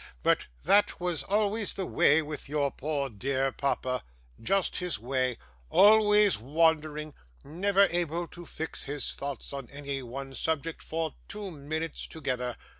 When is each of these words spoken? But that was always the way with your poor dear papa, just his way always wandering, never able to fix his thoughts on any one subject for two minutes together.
But 0.23 0.47
that 0.65 0.99
was 0.99 1.21
always 1.21 1.75
the 1.75 1.85
way 1.85 2.23
with 2.23 2.49
your 2.49 2.71
poor 2.71 3.07
dear 3.07 3.51
papa, 3.51 4.03
just 4.41 4.77
his 4.77 4.97
way 4.97 5.37
always 5.69 6.39
wandering, 6.39 7.13
never 7.43 7.83
able 7.83 8.27
to 8.29 8.43
fix 8.47 8.85
his 8.85 9.13
thoughts 9.13 9.53
on 9.53 9.69
any 9.69 10.01
one 10.01 10.33
subject 10.33 10.81
for 10.81 11.13
two 11.27 11.51
minutes 11.51 12.07
together. 12.07 12.57